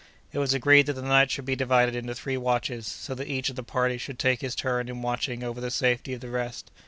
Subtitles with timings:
[0.33, 3.51] It was agreed that the night should be divided into three watches, so that each
[3.51, 6.71] of the party should take his turn in watching over the safety of the rest.